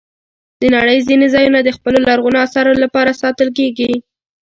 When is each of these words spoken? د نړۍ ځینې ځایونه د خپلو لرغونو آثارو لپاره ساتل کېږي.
د 0.59 0.61
نړۍ 0.75 0.99
ځینې 1.07 1.27
ځایونه 1.33 1.59
د 1.63 1.69
خپلو 1.77 1.97
لرغونو 2.07 2.37
آثارو 2.45 2.73
لپاره 2.83 3.17
ساتل 3.21 3.49
کېږي. 3.57 3.91